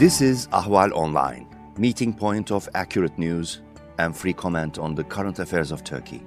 [0.00, 3.60] This is Ahval Online, meeting point of accurate news
[3.98, 6.22] and free comment on the current affairs of Turkey.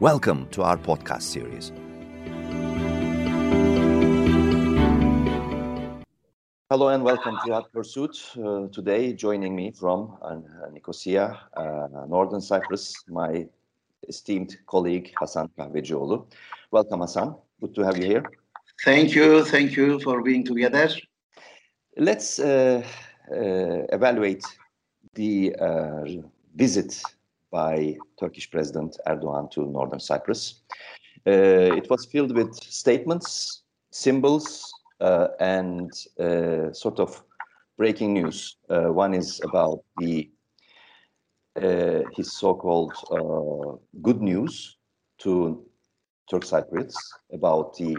[0.00, 1.72] Welcome to our podcast series.
[6.68, 8.20] Hello and welcome to Hot Pursuit.
[8.36, 10.36] Uh, today, joining me from uh,
[10.70, 13.46] Nicosia, uh, Northern Cyprus, my
[14.08, 16.26] esteemed colleague Hasan Kahvecioğlu.
[16.70, 17.34] Welcome, Hasan.
[17.62, 18.24] Good to have you here.
[18.84, 19.42] Thank you.
[19.46, 20.90] Thank you for being together.
[21.96, 22.84] Let's uh,
[23.30, 23.34] uh,
[23.92, 24.44] evaluate
[25.14, 26.04] the uh,
[26.54, 27.14] visit
[27.50, 30.62] by Turkish President Erdogan to Northern Cyprus.
[31.26, 35.90] Uh, it was filled with statements, symbols, uh, and
[36.20, 37.22] uh, sort of
[37.76, 38.56] breaking news.
[38.68, 40.30] one is about the
[42.12, 42.96] his so-called
[44.00, 44.76] good news
[45.18, 45.66] to
[46.30, 46.94] Turk Cypriots
[47.32, 47.96] about the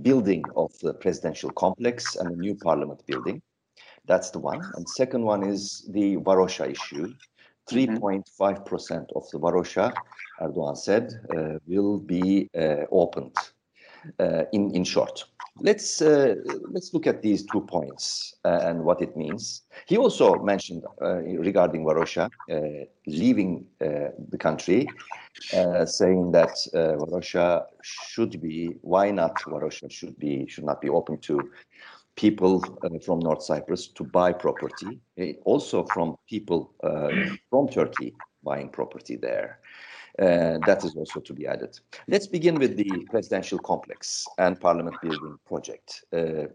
[0.00, 3.42] building of the presidential complex and the new parliament building.
[4.06, 4.62] That's the one.
[4.74, 7.14] And second one is the Varosha issue.
[7.70, 9.16] 3.5% mm-hmm.
[9.16, 9.92] of the Varosha,
[10.40, 13.36] Erdogan said, uh, will be uh, opened
[14.52, 15.24] in, in short.
[15.60, 16.34] Let's uh,
[16.70, 19.62] let's look at these two points uh, and what it means.
[19.86, 24.88] He also mentioned uh, regarding Varosha uh, leaving uh, the country,
[25.54, 31.18] uh, saying that Varosha should be why not Varosha should be should not be open
[31.18, 31.50] to
[32.16, 35.00] people from North Cyprus to buy property,
[35.44, 36.74] also from people
[37.50, 39.60] from Turkey buying property there.
[40.18, 41.78] Uh, that is also to be added.
[42.06, 46.04] Let's begin with the presidential complex and parliament building project.
[46.12, 46.48] Uh,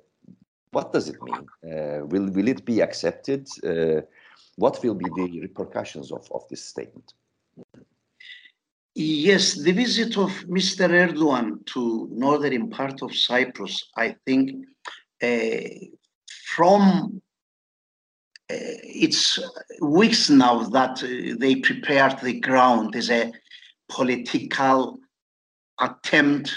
[0.72, 1.47] what does it mean?
[1.66, 3.47] Uh, will, will it be accepted?
[4.58, 7.14] What will be the repercussions of, of this statement?
[8.94, 10.89] Yes, the visit of Mr.
[10.89, 14.66] Erdogan to northern part of Cyprus, I think,
[15.21, 15.59] uh,
[16.45, 17.21] from
[18.49, 19.39] uh, it's
[19.81, 23.31] weeks now that uh, they prepared the ground as a
[23.89, 24.98] political
[25.80, 26.53] attempt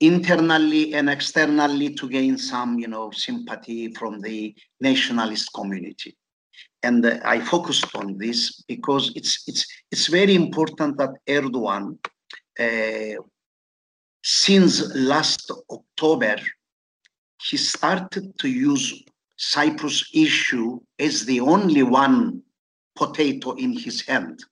[0.00, 6.16] internally and externally to gain some, you know, sympathy from the nationalist community.
[6.82, 11.98] And uh, I focused on this because it's it's it's very important that Erdogan,
[12.58, 13.22] uh,
[14.22, 16.36] since last October,
[17.42, 19.02] he started to use
[19.36, 22.42] Cyprus issue as the only one
[22.94, 24.44] potato in his hand.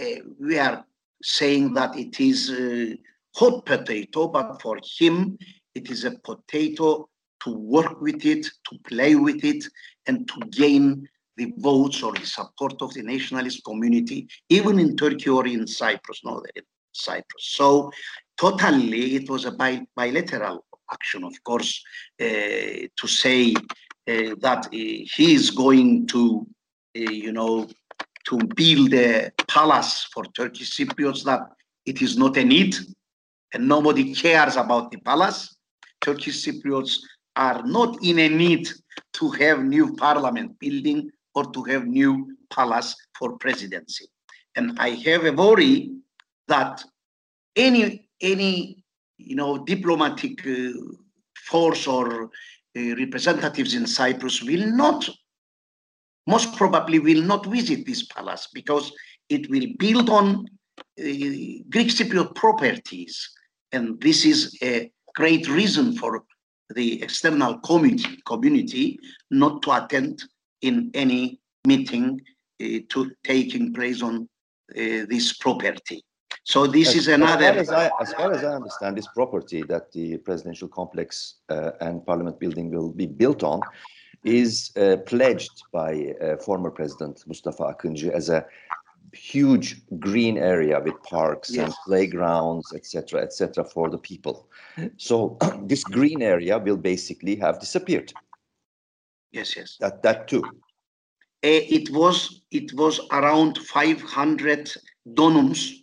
[0.00, 0.84] Uh, we are
[1.22, 2.98] saying that it is a
[3.36, 5.38] hot potato, but for him,
[5.74, 7.08] it is a potato
[7.44, 9.64] to work with it, to play with it,
[10.06, 15.30] and to gain the votes or the support of the nationalist community, even in Turkey
[15.30, 17.44] or in Cyprus, northern Cyprus.
[17.56, 17.90] So,
[18.36, 21.82] totally, it was a bi- bilateral action, of course,
[22.20, 26.46] uh, to say uh, that uh, he is going to,
[26.96, 27.68] uh, you know,
[28.26, 31.40] to build a palace for Turkish Cypriots that
[31.86, 32.76] it is not a need
[33.52, 35.56] and nobody cares about the palace.
[36.00, 36.98] Turkish Cypriots
[37.36, 38.68] are not in a need
[39.14, 44.06] to have new parliament building or to have new palace for presidency.
[44.56, 45.90] And I have a worry
[46.48, 46.82] that
[47.56, 48.84] any any
[49.18, 50.72] you know diplomatic uh,
[51.36, 52.28] force or uh,
[52.96, 55.08] representatives in Cyprus will not
[56.26, 58.92] most probably will not visit this palace because
[59.28, 60.46] it will build on
[60.78, 61.02] uh,
[61.70, 63.30] Greek Cypriot properties.
[63.72, 66.24] And this is a great reason for
[66.74, 68.98] the external community, community
[69.30, 70.22] not to attend
[70.62, 72.20] in any meeting
[72.62, 74.28] uh, to taking place on
[74.76, 76.04] uh, this property.
[76.44, 77.44] So this as, is another.
[77.44, 81.36] As far as, I, as far as I understand, this property that the presidential complex
[81.48, 83.60] uh, and parliament building will be built on
[84.24, 88.46] is uh, pledged by uh, former President Mustafa Akıncı as a
[89.12, 91.64] huge green area with parks yes.
[91.64, 94.48] and playgrounds, etc., etc., for the people.
[94.96, 98.12] So this green area will basically have disappeared.
[99.32, 99.76] Yes, yes.
[99.80, 100.42] That that too.
[101.42, 104.72] Uh, it was it was around 500
[105.14, 105.82] donums,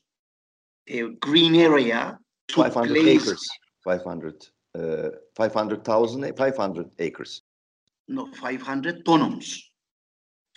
[0.88, 2.20] a green area.
[2.52, 3.24] 500 place.
[3.24, 3.50] acres.
[3.84, 4.48] 500.
[4.76, 7.42] Uh, 500,000, 500 acres
[8.08, 9.60] no, 500 donums,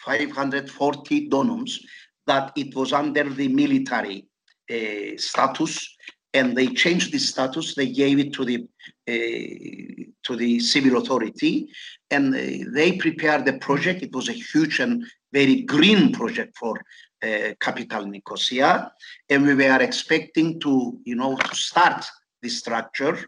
[0.05, 1.79] 540 donums,
[2.27, 4.27] that it was under the military
[4.71, 5.97] uh, status,
[6.33, 7.75] and they changed the status.
[7.75, 8.69] They gave it to the
[9.09, 11.69] uh, to the civil authority,
[12.11, 14.03] and uh, they prepared the project.
[14.03, 16.81] It was a huge and very green project for
[17.23, 18.93] uh, capital Nicosia,
[19.29, 22.05] and we were expecting to, you know, to start
[22.43, 23.19] the structure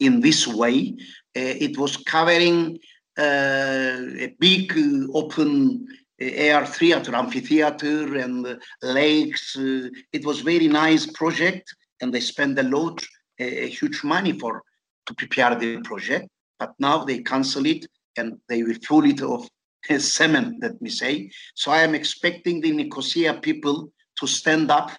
[0.00, 0.94] in this way.
[1.36, 2.78] Uh, it was covering
[3.18, 4.72] a big
[5.14, 5.86] open
[6.18, 9.56] air theater, amphitheater, and lakes.
[9.56, 13.04] it was very nice project, and they spent a lot,
[13.38, 14.62] a huge money for
[15.06, 16.28] to prepare the project.
[16.58, 19.48] But now they cancel it and they will full it of
[19.98, 21.30] cement, let me say.
[21.54, 24.90] So I am expecting the Nicosia people to stand up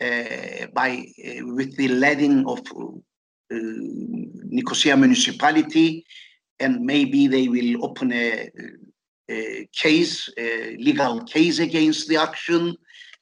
[0.00, 2.84] uh, by uh, with the leading of uh,
[3.50, 6.04] Nicosia municipality,
[6.60, 8.50] and maybe they will open a,
[9.30, 12.76] a case, a legal case against the action,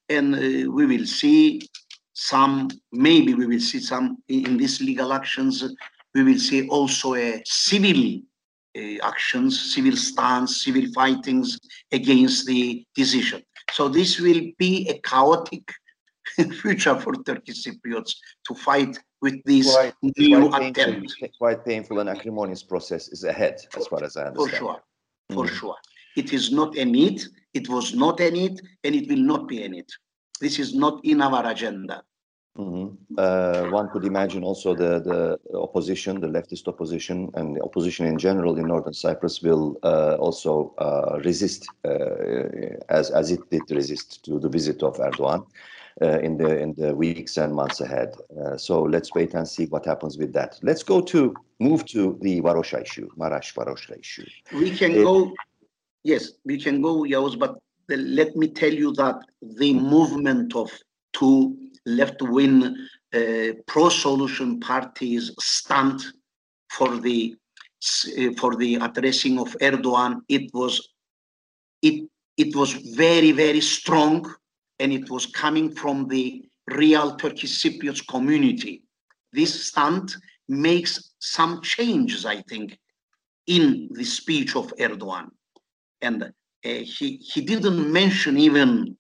[0.09, 1.69] and uh, we will see
[2.13, 2.69] some.
[2.93, 5.65] Maybe we will see some in these legal actions.
[6.15, 8.21] We will see also a civil
[8.77, 11.59] uh, actions, civil stance, civil fightings
[11.91, 13.43] against the decision.
[13.73, 15.73] So this will be a chaotic
[16.61, 18.15] future for Turkish Cypriots
[18.47, 21.15] to fight with this quite, new quite attempt.
[21.19, 24.50] Painful, quite painful and acrimonious process is ahead, as far as I understand.
[24.50, 24.79] For sure,
[25.37, 25.59] for mm.
[25.59, 25.76] sure.
[26.23, 27.19] It is not a need,
[27.55, 29.88] it was not a need, and it will not be a need.
[30.44, 31.97] This is not in our agenda.
[32.59, 32.88] Mm-hmm.
[33.19, 38.17] Uh, one could imagine also the, the opposition, the leftist opposition, and the opposition in
[38.17, 44.25] general in northern Cyprus will uh, also uh, resist, uh, as as it did resist
[44.27, 45.41] to the visit of Erdogan
[46.00, 48.14] in the in the weeks and months ahead.
[48.41, 50.58] Uh, so let's wait and see what happens with that.
[50.62, 54.26] Let's go to move to the Varosha issue, Marash Varosha issue.
[54.52, 55.32] We can go,
[56.02, 57.58] yes, we can go, Yavuz, but
[57.88, 60.70] let me tell you that the movement of
[61.12, 61.56] two
[61.87, 62.76] left-wing
[63.12, 66.02] uh, pro-solution parties stand
[66.70, 67.37] for the
[68.19, 70.20] uh, for the addressing of Erdogan.
[70.29, 70.88] It was
[71.82, 74.35] it it was very very strong,
[74.79, 78.82] and it was coming from the real Turkish Cypriot community.
[79.32, 80.15] This stand
[80.49, 82.79] makes some changes, I think,
[83.47, 85.29] in the speech of Erdogan,
[86.00, 86.29] and uh,
[86.62, 88.97] he he didn't mention even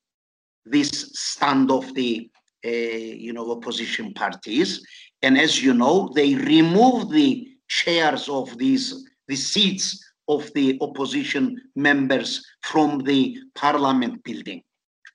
[0.66, 2.30] this stand of the
[2.64, 4.84] you know, opposition parties.
[5.22, 11.60] And as you know, they removed the chairs of these, the seats of the opposition
[11.76, 14.62] members from the parliament building.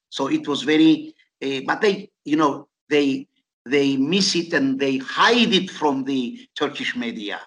[0.09, 3.27] So it was very, uh, but they, you know, they
[3.65, 7.39] they miss it and they hide it from the Turkish media.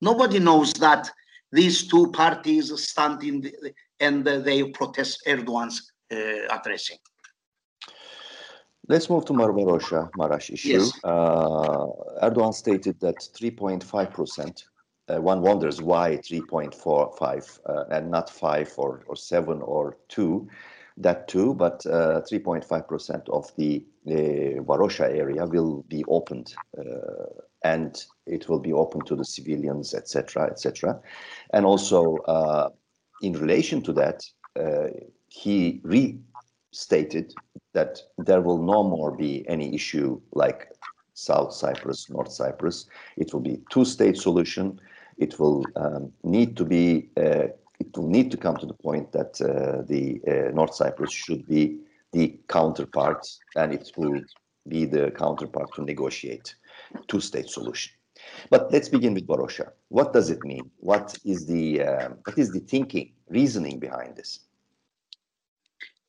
[0.00, 1.10] Nobody knows that
[1.52, 6.16] these two parties stand in the, and they protest Erdogan's uh,
[6.50, 6.98] addressing.
[8.88, 10.70] Let's move to Marmarosha, Marash issue.
[10.70, 10.92] Yes.
[11.04, 11.86] Uh,
[12.22, 14.64] Erdogan stated that 3.5%.
[15.08, 20.48] Uh, one wonders why 3.45 uh, and not 5 or, or 7 or 2.
[21.00, 26.82] That too, but 3.5% uh, of the Varosha area will be opened uh,
[27.64, 31.00] and it will be open to the civilians, etc., etc.
[31.54, 32.68] And also, uh,
[33.22, 34.22] in relation to that,
[35.28, 37.32] he restated
[37.72, 40.68] that there will no more be any issue like
[41.14, 42.86] South Cyprus, North Cyprus.
[43.16, 44.78] It will be two-state solution.
[45.16, 47.08] It will um, need to be.
[47.16, 47.48] Uh,
[47.80, 51.46] it will need to come to the point that uh, the uh, North Cyprus should
[51.46, 51.78] be
[52.12, 54.20] the counterpart, and it will
[54.68, 56.54] be the counterpart to negotiate
[57.08, 57.92] two-state solution.
[58.50, 59.70] But let's begin with Varosha.
[59.88, 60.70] What does it mean?
[60.78, 64.40] What is the uh, what is the thinking, reasoning behind this?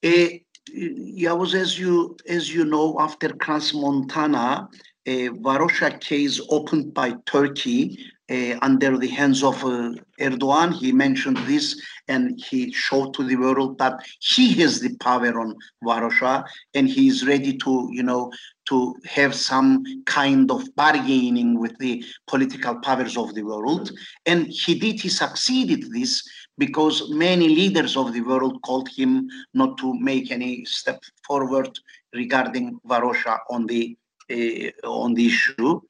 [0.04, 0.30] Uh,
[0.74, 4.70] yeah, was as you as you know, after Crans-Montana,
[5.06, 7.98] a Varosha case opened by Turkey
[8.32, 10.74] uh, under the hands of uh, Erdogan.
[10.74, 15.56] He mentioned this and he showed to the world that he has the power on
[15.84, 18.32] Varosha and he is ready to, you know,
[18.70, 23.92] to have some kind of bargaining with the political powers of the world.
[24.26, 26.24] And he did, he succeeded this
[26.58, 31.78] because many leaders of the world called him not to make any step forward
[32.14, 33.98] regarding Varosha on the
[34.32, 35.82] uh, on the issue.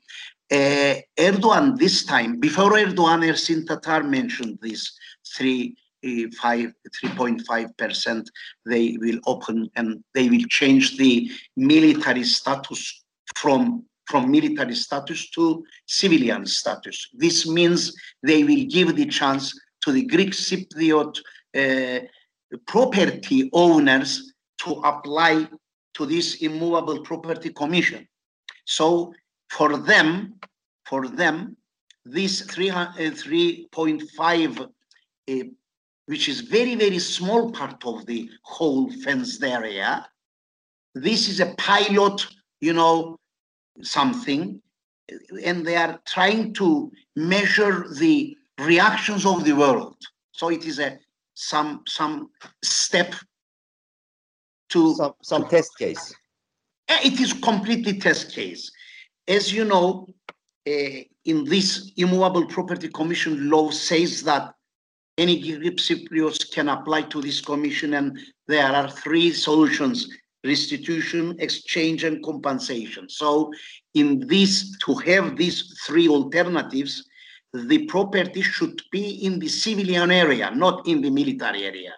[0.52, 4.92] Uh, Erdogan this time, before Erdogan, Ersin Tatar mentioned this
[5.36, 8.30] three uh, five, 3.5 percent.
[8.66, 13.04] They will open and they will change the military status
[13.36, 17.08] from from military status to civilian status.
[17.14, 21.18] This means they will give the chance to the Greek Cypriot
[21.56, 22.00] uh,
[22.68, 25.48] property owners to apply
[25.94, 28.06] to this immovable property commission.
[28.66, 29.14] So
[29.52, 30.34] for them,
[30.86, 31.58] for them,
[32.06, 35.44] this 3.5, uh, uh,
[36.06, 40.08] which is very, very small part of the whole fenced area,
[40.96, 42.26] this is a pilot,
[42.62, 43.18] you know,
[43.82, 44.62] something,
[45.44, 49.98] and they are trying to measure the reactions of the world.
[50.32, 50.98] So it is a
[51.34, 52.30] some some
[52.64, 53.16] step
[54.70, 56.14] to some, some test case.
[56.88, 58.72] Eh, it is completely test case.
[59.28, 60.08] As you know,
[60.68, 64.54] uh, in this immovable property commission law says that
[65.18, 70.08] any Greek Cypriots can apply to this commission and there are three solutions,
[70.44, 73.08] restitution, exchange and compensation.
[73.10, 73.52] So
[73.94, 77.08] in this, to have these three alternatives,
[77.54, 81.94] the property should be in the civilian area, not in the military area.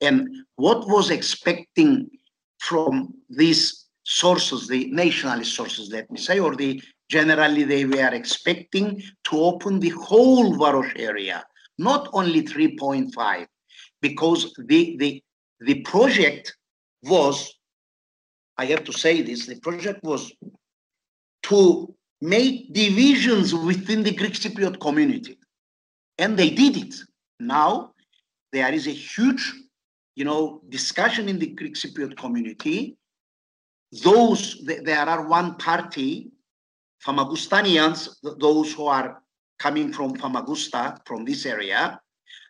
[0.00, 2.10] And what was expecting
[2.58, 9.02] from these sources, the nationalist sources, let me say, or the generally they were expecting
[9.24, 11.44] to open the whole Varosh area,
[11.78, 13.46] not only 3.5,
[14.00, 15.22] because the, the,
[15.60, 16.56] the project
[17.02, 17.54] was,
[18.56, 20.32] I have to say this, the project was
[21.44, 25.38] to make divisions within the Greek Cypriot community.
[26.18, 26.94] And they did it.
[27.40, 27.92] Now
[28.52, 29.52] there is a huge,
[30.14, 32.96] you know, discussion in the Greek Cypriot community.
[33.92, 36.32] Those, there are one party,
[37.06, 39.22] Famagustanians, those who are
[39.58, 42.00] coming from Famagusta, from this area,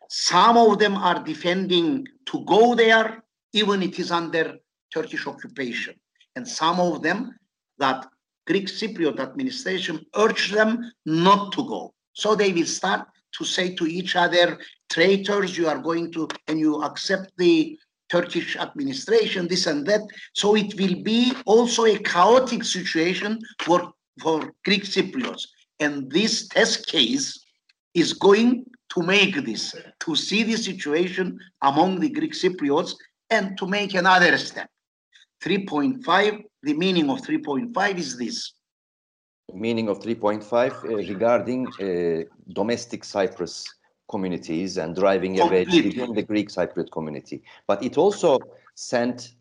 [0.09, 4.57] some of them are defending to go there, even it is under
[4.93, 5.95] Turkish occupation.
[6.35, 7.35] And some of them
[7.79, 8.07] that
[8.45, 11.93] Greek Cypriot administration urged them not to go.
[12.13, 13.07] So they will start
[13.37, 14.59] to say to each other,
[14.89, 17.77] traitors, you are going to, and you accept the
[18.09, 20.01] Turkish administration, this and that.
[20.33, 25.43] So it will be also a chaotic situation for, for Greek Cypriots.
[25.79, 27.43] And this test case
[27.93, 32.93] is going to make this, to see the situation among the Greek Cypriots
[33.29, 34.69] and to make another step.
[35.43, 38.53] 3.5 the meaning of 3.5 is this.
[39.53, 43.65] Meaning of 3.5 uh, regarding uh, domestic Cyprus
[44.09, 47.41] communities and driving a wedge within the Greek Cypriot community.
[47.67, 48.39] But it also
[48.75, 49.33] sent,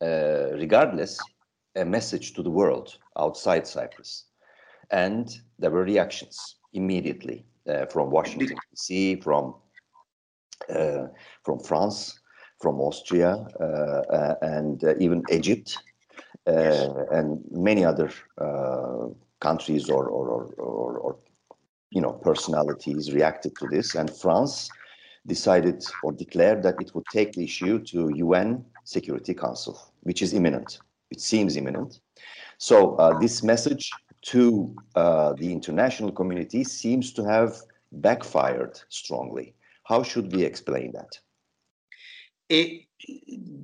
[0.00, 1.18] uh, regardless,
[1.76, 4.24] a message to the world outside Cyprus.
[4.90, 9.54] And there were reactions immediately uh, from Washington DC, from
[10.68, 11.06] uh,
[11.42, 12.20] from France,
[12.60, 15.78] from Austria, uh, uh, and even Egypt
[16.46, 19.08] uh, and many other uh,
[19.40, 21.16] countries or, or, or, or,
[21.90, 24.70] you know personalities reacted to this, and France
[25.26, 30.32] decided or declared that it would take the issue to UN Security Council, which is
[30.32, 30.80] imminent.
[31.10, 32.00] It seems imminent.
[32.58, 33.90] So uh, this message
[34.22, 37.56] to uh, the international community seems to have
[37.92, 39.54] backfired strongly.
[39.84, 41.18] How should we explain that?
[42.48, 42.82] It,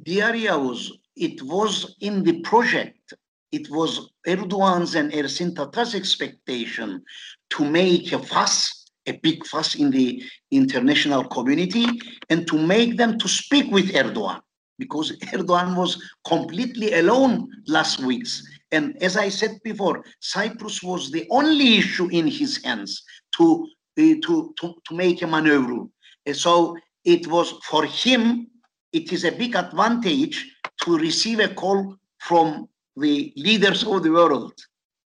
[0.04, 3.14] the area was it was in the project,
[3.52, 7.02] it was Erdogan's and Ersin Tatar's expectation
[7.50, 11.86] to make a fuss, a big fuss in the international community,
[12.28, 14.40] and to make them to speak with Erdogan,
[14.78, 18.42] because Erdogan was completely alone last weeks.
[18.72, 23.02] And as I said before, Cyprus was the only issue in his hands
[23.36, 23.66] to,
[23.98, 25.86] uh, to, to, to make a maneuver.
[26.26, 28.48] And So it was for him,
[28.92, 30.50] it is a big advantage
[30.82, 34.54] to receive a call from the leaders of the world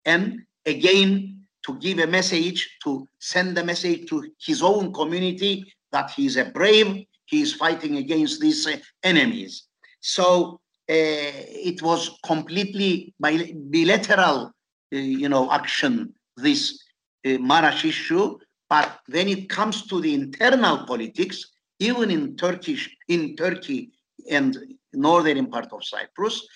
[0.04, 6.10] and again to give a message to send a message to his own community that
[6.10, 9.64] he is a brave he is fighting against these uh, enemies.
[10.00, 11.32] So uh,
[11.68, 16.82] it was completely bilateral uh, you know action this
[17.26, 18.38] uh, Marash issue.
[18.70, 21.44] But when it comes to the internal politics
[21.78, 23.90] even in turkish in turkey
[24.30, 24.56] and
[24.92, 26.46] northern part of Cyprus,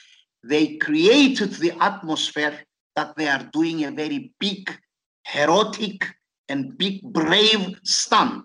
[0.45, 2.59] they created the atmosphere
[2.97, 4.71] that they are doing a very big,
[5.27, 6.05] heroic,
[6.49, 8.43] and big, brave stand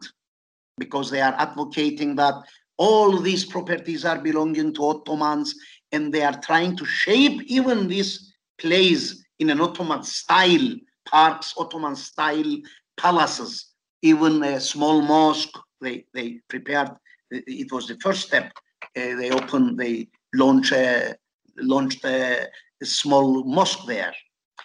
[0.77, 2.35] because they are advocating that
[2.77, 5.55] all these properties are belonging to Ottomans
[5.91, 10.75] and they are trying to shape even this place in an Ottoman style,
[11.05, 12.57] parks, Ottoman style
[12.97, 13.71] palaces,
[14.03, 15.57] even a small mosque.
[15.81, 16.91] They, they prepared,
[17.31, 18.51] it was the first step
[18.81, 21.13] uh, they opened, they launched, uh,
[21.57, 22.47] launched a,
[22.81, 24.13] a small mosque there.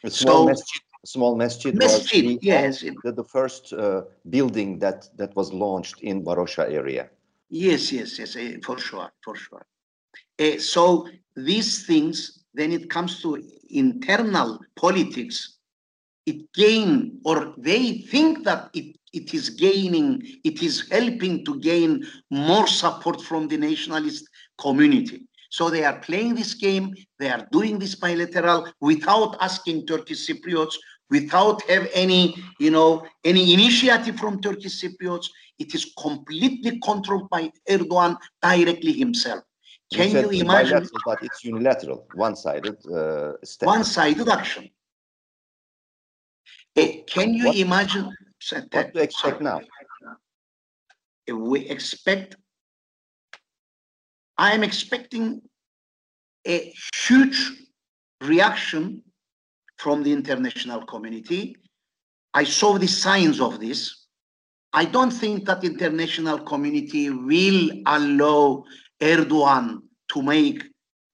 [0.04, 0.82] A small so, masjid.
[1.04, 2.84] Small masjid, masjid the, yes.
[3.02, 7.10] the, the first uh, building that, that was launched in Varosha area.
[7.50, 9.66] Yes, yes, yes, uh, for sure, for sure.
[10.38, 15.58] Uh, so these things, then it comes to internal politics,
[16.24, 22.06] it gain or they think that it it is gaining, it is helping to gain
[22.30, 24.26] more support from the nationalist
[24.58, 25.26] community.
[25.52, 30.76] So they are playing this game, they are doing this bilateral without asking Turkish Cypriots
[31.10, 35.26] without have any, you know, any initiative from Turkish Cypriots.
[35.58, 39.44] It is completely controlled by Erdogan directly himself.
[39.92, 40.88] Can you, you imagine?
[41.04, 43.66] But it's unilateral, one-sided uh, step.
[43.66, 44.70] One-sided action.
[46.74, 48.06] Uh, can you what, imagine?
[48.72, 49.60] What to expect now?
[51.28, 52.36] We expect.
[54.42, 55.40] I am expecting
[56.48, 56.74] a
[57.06, 57.52] huge
[58.20, 59.00] reaction
[59.78, 61.54] from the international community.
[62.34, 64.06] I saw the signs of this.
[64.72, 68.64] I don't think that international community will allow
[69.00, 70.64] Erdogan to make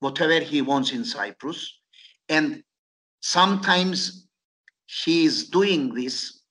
[0.01, 1.81] whatever he wants in Cyprus.
[2.31, 2.63] And
[3.21, 4.27] sometimes
[4.87, 6.45] he is doing this.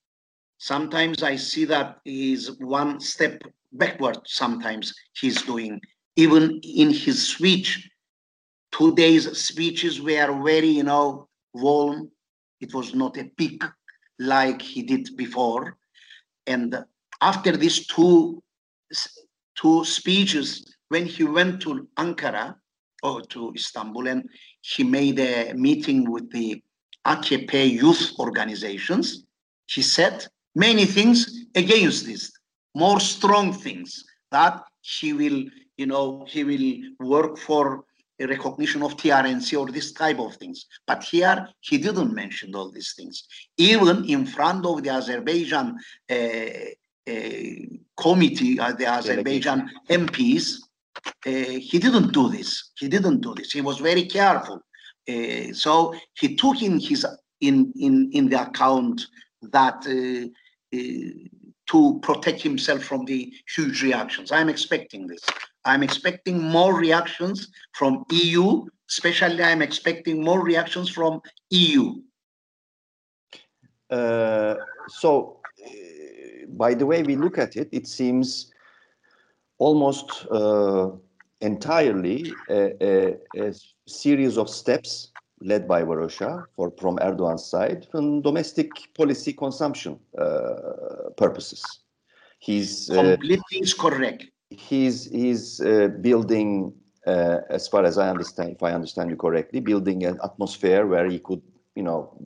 [0.60, 3.42] Sometimes I see that he is one step
[3.72, 4.20] backward.
[4.28, 5.82] Sometimes he's doing,
[6.18, 7.90] even in his speech.
[8.72, 12.12] Today's speeches were very, you know, warm.
[12.60, 13.64] It was not a peak
[14.20, 15.78] like he did before.
[16.48, 16.84] And
[17.22, 18.44] after these two,
[19.56, 22.56] two speeches, when he went to Ankara
[23.04, 24.30] or to Istanbul and
[24.62, 26.62] he made a meeting with the
[27.06, 29.24] AKP youth organizations,
[29.68, 32.32] he said many things against this,
[32.74, 35.44] more strong things that he will,
[35.78, 37.86] you know, he will work for
[38.20, 40.66] a recognition of TRNC or this type of things.
[40.86, 43.24] But here he didn't mention all these things.
[43.58, 45.78] Even in front of the Azerbaijan
[46.10, 47.14] uh, uh,
[47.96, 50.58] committee, uh, the Azerbaijan MPs,
[51.06, 51.30] uh,
[51.70, 52.72] he didn't do this.
[52.78, 53.52] He didn't do this.
[53.52, 54.62] He was very careful.
[55.08, 57.06] Uh, so he took in his
[57.40, 59.06] in in in the account
[59.42, 60.28] that uh,
[61.68, 64.32] to protect himself from the huge reactions.
[64.32, 65.22] I'm expecting this.
[65.68, 71.96] I'm expecting more reactions from EU, especially I'm expecting more reactions from EU.
[73.90, 74.56] Uh,
[74.88, 75.70] so, uh,
[76.48, 78.52] by the way we look at it, it seems
[79.58, 80.90] almost uh,
[81.42, 83.54] entirely a, a, a,
[83.88, 91.10] series of steps led by Varosha for from Erdogan's side from domestic policy consumption uh,
[91.16, 91.64] purposes.
[92.40, 96.74] He's uh, completely is correct he's he's uh, building,
[97.06, 101.08] uh, as far as I understand, if I understand you correctly, building an atmosphere where
[101.08, 101.42] he could,
[101.76, 102.18] you know,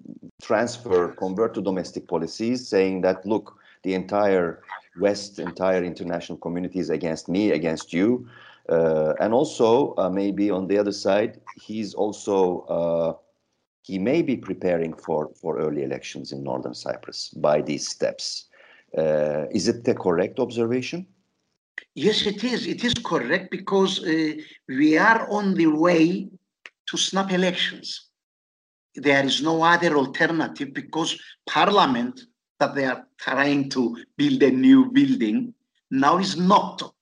[0.41, 4.63] transfer, convert to domestic policies, saying that look, the entire
[4.95, 8.27] West, entire international community is against me, against you,
[8.69, 13.13] uh, and also uh, maybe on the other side, he's also uh,
[13.83, 18.47] he may be preparing for for early elections in northern Cyprus by these steps.
[18.97, 21.07] Uh, is it the correct observation?
[21.95, 22.67] Yes, it is.
[22.67, 24.33] It is correct because uh,
[24.69, 26.29] we are on the way
[26.87, 28.09] to snap elections.
[28.95, 32.21] There is no other alternative because Parliament
[32.59, 35.53] that they are trying to build a new building
[35.89, 36.93] now is not.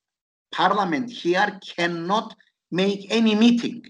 [0.51, 2.35] Parliament here cannot
[2.71, 3.83] make any meeting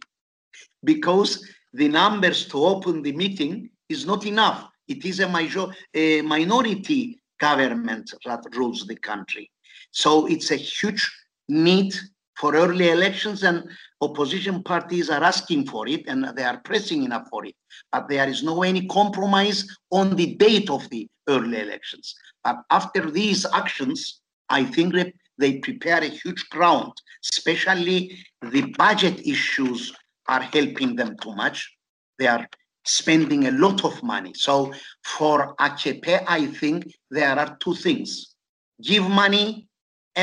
[0.84, 4.68] because the numbers to open the meeting is not enough.
[4.88, 9.50] It is a, major, a minority government that rules the country.
[9.92, 11.10] So it's a huge
[11.48, 11.94] need
[12.40, 13.70] for early elections and
[14.02, 17.56] opposition parties are asking for it and they are pressing enough for it.
[17.92, 22.16] But there is no any compromise on the date of the early elections.
[22.44, 26.94] But after these actions, I think that they prepare a huge ground,
[27.34, 29.94] especially the budget issues
[30.28, 31.70] are helping them too much.
[32.18, 32.48] They are
[32.86, 34.34] spending a lot of money.
[34.36, 34.74] So
[35.06, 38.36] for AKP, I think there are two things.
[38.82, 39.69] Give money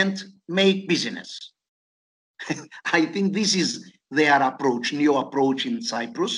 [0.00, 1.52] and make business.
[2.98, 3.68] I think this is
[4.10, 6.34] their approach, new approach in Cyprus.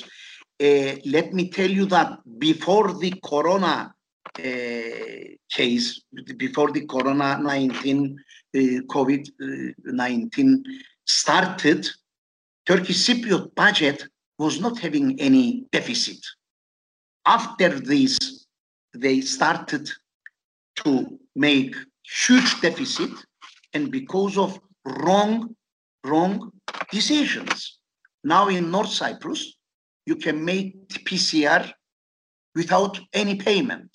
[0.61, 3.75] Uh, let me tell you that before the corona
[4.38, 5.25] uh,
[5.59, 5.87] case,
[6.37, 8.16] before the corona 19,
[8.55, 8.59] uh,
[8.94, 9.25] COVID
[9.85, 10.64] 19
[11.05, 11.88] started,
[12.64, 16.21] Turkish Cypriot budget was not having any deficit.
[17.27, 18.18] After this,
[18.94, 19.90] they started
[20.83, 23.11] to make huge deficit
[23.75, 25.55] and because of wrong,
[26.05, 26.53] wrong
[26.91, 27.79] decisions.
[28.25, 29.57] Now in North Cyprus,
[30.07, 31.71] you can make PCR
[32.55, 33.91] without any payment.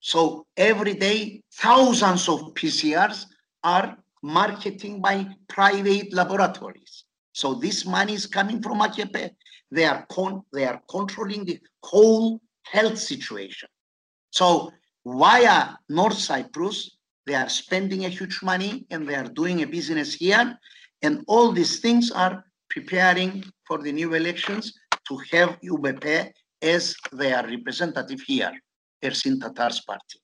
[0.00, 3.26] So every day, thousands of PCRs
[3.62, 7.04] are marketing by private laboratories.
[7.32, 9.30] So this money is coming from AKP.
[9.70, 10.06] They are
[10.52, 13.68] they are controlling the whole health situation.
[14.30, 14.72] So
[15.06, 16.93] via North Cyprus,
[17.26, 20.58] they are spending a huge money and they are doing a business here.
[21.02, 24.72] And all these things are preparing for the new elections
[25.08, 26.30] to have UBP
[26.62, 28.52] as their representative here,
[29.02, 30.18] Ersin Tatar's party.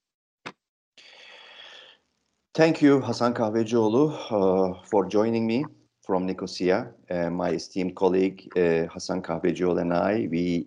[2.54, 5.64] Thank you, Hasan Kahvecioğlu, uh, for joining me
[6.04, 6.92] from Nicosia.
[7.10, 10.66] Uh, my esteemed colleague uh, Hasan Kahvecioğlu and I, we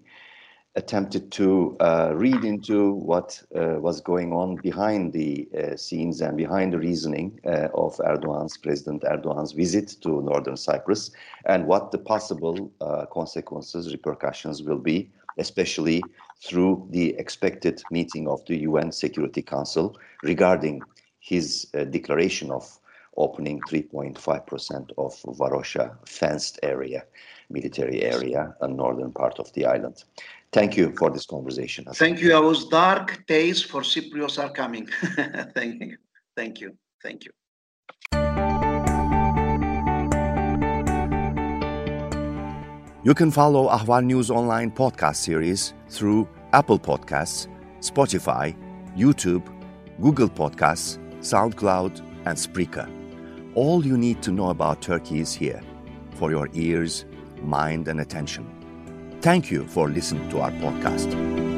[0.76, 6.36] attempted to uh, read into what uh, was going on behind the uh, scenes and
[6.36, 11.12] behind the reasoning uh, of Erdogan's, President Erdogan's visit to Northern Cyprus
[11.46, 16.02] and what the possible uh, consequences, repercussions will be, especially
[16.44, 20.82] through the expected meeting of the UN Security Council regarding
[21.20, 22.80] his uh, declaration of
[23.17, 27.04] opening 3.5% of Varosha fenced area,
[27.49, 30.04] military area, a northern part of the island.
[30.52, 31.86] Thank you for this conversation.
[31.95, 32.30] Thank you.
[32.30, 34.88] Those dark days for Cypriots are coming.
[35.56, 35.97] Thank you.
[36.36, 36.78] Thank you.
[37.02, 37.32] Thank you.
[43.04, 47.47] You can follow Ahval News Online podcast series through Apple Podcasts,
[47.80, 48.56] Spotify,
[48.95, 49.43] YouTube,
[49.99, 53.03] Google Podcasts, SoundCloud, and Spreaker.
[53.56, 55.62] All you need to know about Turkey is here
[56.16, 57.06] for your ears,
[57.44, 58.48] mind, and attention.
[59.22, 61.53] Thank you for listening to our podcast.